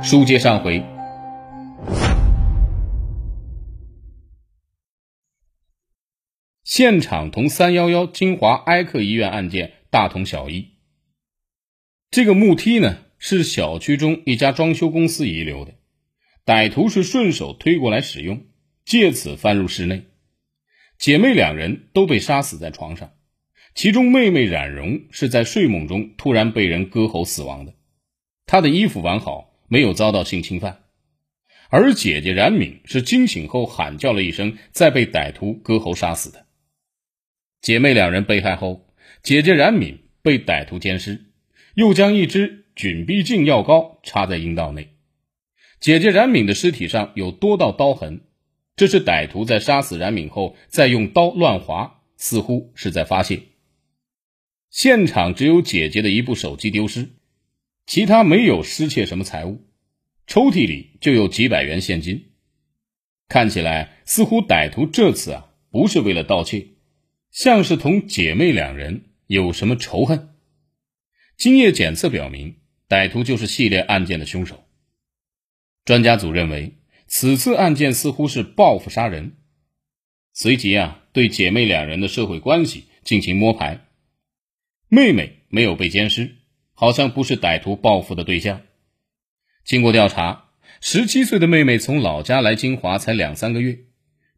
[0.00, 0.84] 书接上回，
[6.62, 10.68] 现场同三幺幺金华埃克医院案件大同小异。
[12.10, 15.74] 这个木梯呢，是小区中一家装修公司遗留的，
[16.46, 18.46] 歹徒是顺手推过来使用，
[18.84, 20.04] 借此翻入室内。
[20.96, 23.10] 姐妹两人都被杀死在床上，
[23.74, 27.74] 其中妹妹冉荣是在睡梦中突然被人割喉死亡的，
[28.46, 29.47] 她的衣服完好。
[29.68, 30.84] 没有遭到性侵犯，
[31.68, 36.46] 而姐姐冉敏是惊醒后喊叫了一声，再被歹徒割喉杀死的。
[37.60, 38.88] 姐妹两人被害后，
[39.22, 41.26] 姐姐冉敏被歹徒奸尸，
[41.74, 44.94] 又将一支菌逼净药膏插在阴道内。
[45.80, 48.22] 姐姐冉敏的尸体上有多道刀痕，
[48.74, 53.42] 这是歹徒在杀死冉敏后再用刀乱划，似乎是在发泄。
[54.70, 57.10] 现场只有姐姐的一部手机丢失。
[57.88, 59.64] 其他没有失窃什么财物，
[60.26, 62.32] 抽屉里就有几百元现金，
[63.28, 66.66] 看起来似乎歹徒这次啊不是为了盗窃，
[67.30, 70.34] 像是同姐妹两人有什么仇恨。
[71.38, 72.56] 精液检测表明，
[72.90, 74.64] 歹徒就是系列案件的凶手。
[75.86, 76.74] 专家组认为，
[77.06, 79.38] 此次案件似乎是报复杀人，
[80.34, 83.86] 随即啊对姐妹两人的社会关系进行摸排，
[84.88, 86.34] 妹妹没有被奸尸。
[86.80, 88.60] 好像不是歹徒报复的对象。
[89.64, 93.80] 经过调查，十七岁的妹妹从老家来金华才两三个月，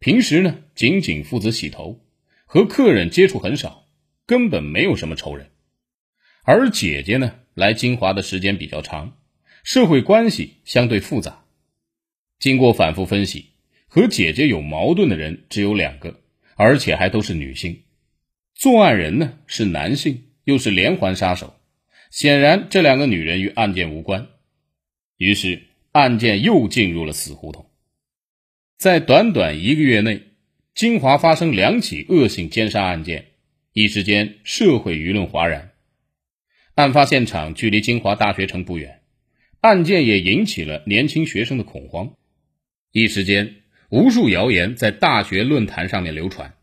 [0.00, 2.04] 平时呢仅仅负责洗头，
[2.44, 3.86] 和客人接触很少，
[4.26, 5.48] 根本没有什么仇人。
[6.44, 9.16] 而姐姐呢来金华的时间比较长，
[9.64, 11.44] 社会关系相对复杂。
[12.38, 13.52] 经过反复分析，
[13.88, 16.20] 和姐姐有矛盾的人只有两个，
[16.54, 17.84] 而且还都是女性。
[18.54, 21.54] 作案人呢是男性，又是连环杀手。
[22.10, 24.28] 显然，这两个女人与案件无关，
[25.16, 25.62] 于是
[25.92, 27.68] 案件又进入了死胡同。
[28.78, 30.22] 在短短一个月内，
[30.74, 33.26] 金华发生两起恶性奸杀案件，
[33.72, 35.72] 一时间社会舆论哗然。
[36.74, 39.00] 案发现场距离金华大学城不远，
[39.60, 42.14] 案件也引起了年轻学生的恐慌，
[42.92, 43.56] 一时间
[43.88, 46.54] 无数谣言在大学论坛上面流传。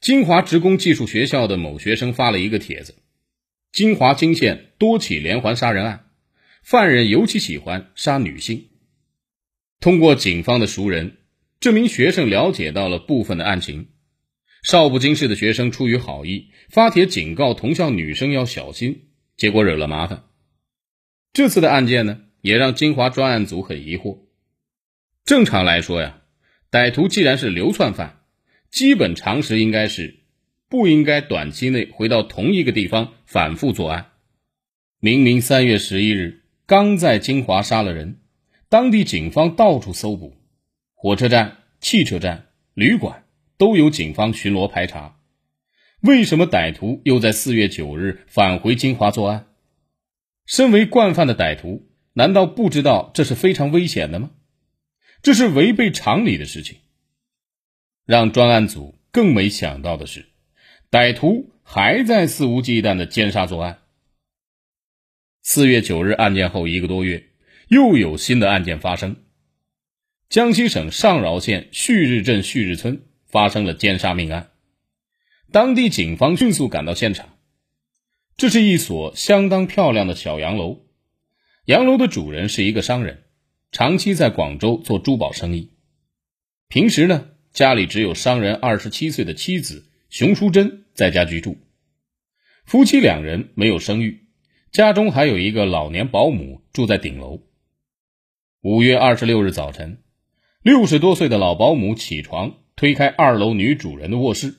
[0.00, 2.94] 金华职工技术学校的某学生发了一个帖子。
[3.74, 6.08] 金华金县多起连环杀人案，
[6.62, 8.68] 犯人尤其喜欢杀女性。
[9.80, 11.16] 通过警方的熟人，
[11.58, 13.88] 这名学生了解到了部分的案情。
[14.62, 20.22] 少不经事的学生出于好意发帖警告同校女生要小心，结果惹了麻烦。
[21.32, 24.20] 这次的案件呢，也让金华专案组很疑惑。
[25.24, 26.22] 正常来说呀，
[26.70, 28.20] 歹徒既然是流窜犯，
[28.70, 30.20] 基本常识应该是。
[30.74, 34.10] 不应该短期内回到同一个地方反复作案。
[34.98, 38.18] 明明三月十一日刚在金华杀了人，
[38.68, 40.36] 当地警方到处搜捕，
[40.92, 43.24] 火车站、汽车站、旅馆
[43.56, 45.20] 都有警方巡逻排查。
[46.00, 49.46] 为什么歹徒又在四月九日返回金华作案？
[50.44, 54.32] 身为惯犯的歹徒，难道不知道这是非常危险的吗？
[55.22, 56.78] 这是违背常理的事情。
[58.04, 60.33] 让专案组更没想到的是。
[60.94, 63.80] 歹徒还在肆无忌惮的奸杀作案。
[65.42, 67.30] 四月九日案件后一个多月，
[67.66, 69.16] 又有新的案件发生。
[70.28, 74.52] 江西省上饶县旭日镇旭日村发生了奸杀命案，
[75.50, 77.28] 当地警方迅速赶到现场。
[78.36, 80.84] 这是一所相当漂亮的小洋楼，
[81.64, 83.24] 洋楼的主人是一个商人，
[83.72, 85.72] 长期在广州做珠宝生意。
[86.68, 90.84] 平时呢，家里只有商人二十七岁的妻子熊淑珍。
[90.94, 91.56] 在家居住，
[92.64, 94.28] 夫妻两人没有生育，
[94.70, 97.42] 家中还有一个老年保姆住在顶楼。
[98.62, 100.04] 五月二十六日早晨，
[100.62, 104.54] 六十多岁的老保姆起床，推开二楼女主人的卧室，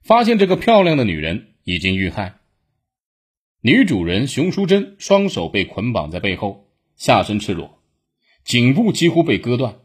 [0.00, 2.36] 发现这个漂亮的女人已经遇害。
[3.60, 7.82] 女主人熊淑珍双手被捆绑在背后，下身赤裸，
[8.44, 9.76] 颈部几乎被割断，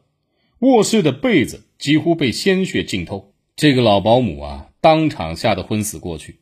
[0.60, 3.35] 卧室的被子几乎被鲜血浸透。
[3.56, 4.70] 这个老保姆啊！
[4.82, 6.42] 当场吓得昏死过去，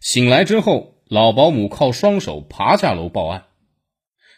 [0.00, 3.44] 醒来之后，老保姆靠双手爬下楼报案。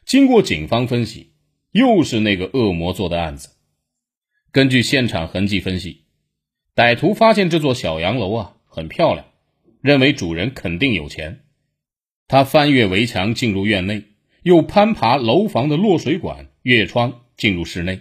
[0.05, 1.35] 经过警方分析，
[1.71, 3.51] 又是那个恶魔做的案子。
[4.51, 6.07] 根据现场痕迹分析，
[6.75, 9.27] 歹徒发现这座小洋楼啊很漂亮，
[9.81, 11.45] 认为主人肯定有钱。
[12.27, 14.03] 他翻越围墙进入院内，
[14.43, 18.01] 又攀爬楼房的落水管、越窗进入室内。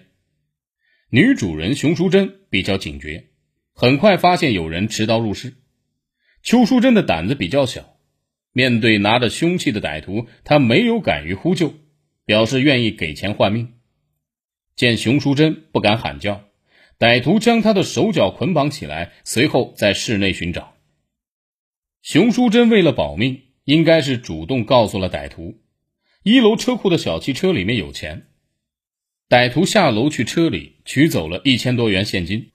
[1.11, 3.27] 女主人熊淑珍比较警觉。
[3.73, 5.55] 很快发现有人持刀入室，
[6.43, 7.97] 邱淑贞的胆子比较小，
[8.51, 11.73] 面对拿着凶器的歹徒，她没有敢于呼救，
[12.25, 13.73] 表示愿意给钱换命。
[14.75, 16.45] 见熊淑珍不敢喊叫，
[16.99, 20.75] 歹徒将他的手脚捆绑起来，随后在室内寻找。
[22.01, 25.61] 熊淑珍为了保命，应该是主动告诉了歹徒，
[26.23, 28.27] 一楼车库的小汽车里面有钱。
[29.27, 32.51] 歹徒下楼去车里取走了一千多元现金。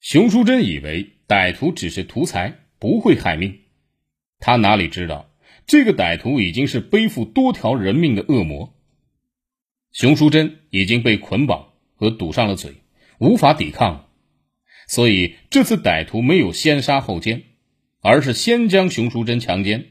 [0.00, 3.58] 熊淑珍以为歹徒只是图财，不会害命。
[4.38, 5.30] 他哪里知道，
[5.66, 8.74] 这个歹徒已经是背负多条人命的恶魔。
[9.92, 12.74] 熊淑珍已经被捆绑和堵上了嘴，
[13.18, 14.08] 无法抵抗，
[14.86, 17.42] 所以这次歹徒没有先杀后奸，
[18.00, 19.86] 而是先将熊淑珍强奸。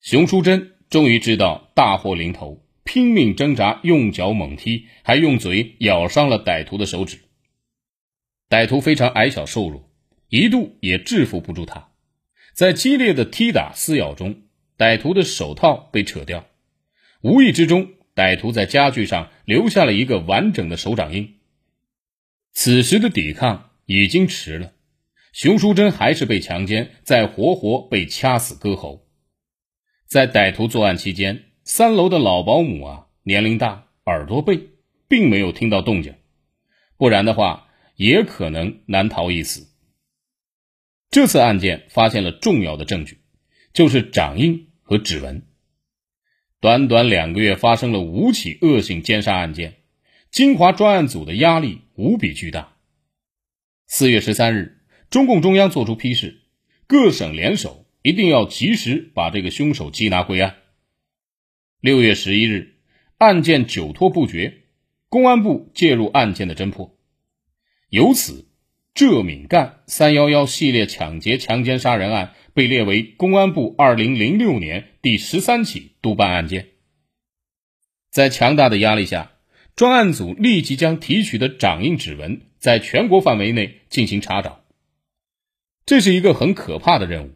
[0.00, 7.18] 熊淑珍终于知道大祸临头，拼命挣扎，用脚猛踢，还用嘴咬伤了歹徒的手指。
[8.48, 9.90] 歹徒非常矮小瘦弱，
[10.28, 11.88] 一度也制服不住他。
[12.54, 14.42] 在激烈的踢打撕咬中，
[14.76, 16.46] 歹徒的手套被扯掉，
[17.20, 17.90] 无意之中。
[18.14, 21.36] 歹徒在家具上留下了一个完整的手掌印。
[22.52, 24.72] 此时的抵抗已经迟了，
[25.32, 29.06] 熊淑珍还是被强奸，再活活被掐死割喉。
[30.08, 34.58] 在歹徒作案期间，三楼的老保姆啊，年龄大，耳朵背，
[35.06, 36.14] 并没有听到动静，
[36.96, 37.67] 不然的话，
[37.98, 39.66] 也可能难逃一死。
[41.10, 43.18] 这次案件发现了重要的证据，
[43.72, 45.42] 就是掌印和指纹。
[46.60, 49.80] 短短两个月，发生了五起恶性奸杀案件，
[50.30, 52.76] 金华专案组的压力无比巨大。
[53.88, 54.80] 四月十三日，
[55.10, 56.42] 中共中央作出批示，
[56.86, 60.54] 各省联手，一定要及时把这个凶手缉拿归案。
[61.80, 62.76] 六月十一日，
[63.16, 64.66] 案件久拖不决，
[65.08, 66.97] 公安部介入案件的侦破，
[67.88, 68.46] 由此，
[68.94, 72.34] 浙闽赣三幺幺系列抢劫、强奸、杀人案。
[72.54, 76.70] 被列为公安部二零零六年第十三起督办案件。
[78.10, 79.30] 在强大的压力下，
[79.76, 84.64] 专案组立即将提取的掌印指纹在全国范围内进行查找。
[85.86, 87.30] 这是一个很可怕的任务。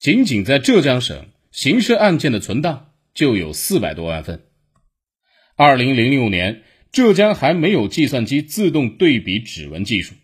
[0.00, 4.42] 仅仅在浙江省刑事案件的存档就有四百多万份。
[5.54, 10.14] 二零零六年，浙江还没有计算机自动对比指纹技术，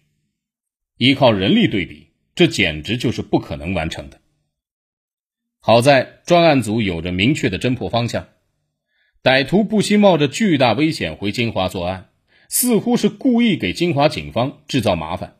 [0.96, 2.08] 依靠人力对比。
[2.34, 4.20] 这简直就是不可能完成的。
[5.58, 8.28] 好在专案组有着明确的侦破方向，
[9.22, 12.10] 歹徒不惜冒着巨大危险回金华作案，
[12.50, 15.36] 似乎是故意给金华警方制造麻烦。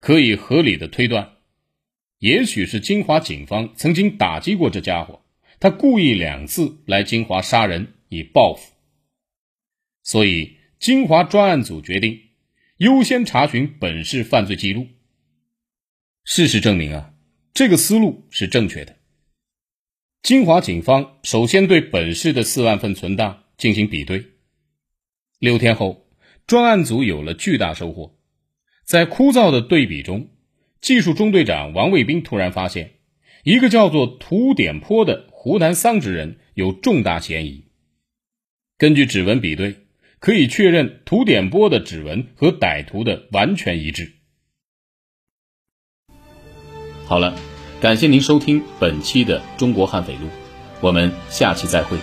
[0.00, 1.32] 可以合理的推断，
[2.18, 5.20] 也许是金华警方曾经打击过这家伙，
[5.60, 8.72] 他故意两次来金华杀人以报复。
[10.02, 12.20] 所以，金华专案组决定
[12.78, 14.86] 优先查询本市犯罪记录。
[16.24, 17.14] 事实证明啊，
[17.52, 18.96] 这个思路是正确的。
[20.22, 24.24] 金华警方首先对本市的四万份存档进行比对，
[25.38, 26.06] 六天后，
[26.46, 28.18] 专案组有了巨大收获。
[28.84, 30.28] 在枯燥的对比中，
[30.80, 32.94] 技术中队长王卫兵突然发现，
[33.44, 37.64] 一个叫做涂点坡的湖南桑植人有重大嫌疑。
[38.76, 39.86] 根据指纹比对，
[40.20, 44.12] 可以确认涂点波的指纹和歹徒的完全一致。
[47.06, 47.34] 好了，
[47.80, 50.26] 感谢您收听本期的《中国悍匪录》，
[50.80, 51.96] 我们下期再会。